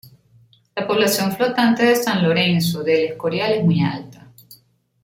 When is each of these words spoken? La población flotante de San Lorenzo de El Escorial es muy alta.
La 0.75 0.87
población 0.87 1.31
flotante 1.31 1.85
de 1.85 1.95
San 1.95 2.23
Lorenzo 2.23 2.83
de 2.83 3.05
El 3.05 3.11
Escorial 3.11 3.53
es 3.53 3.63
muy 3.63 3.81
alta. 3.83 4.31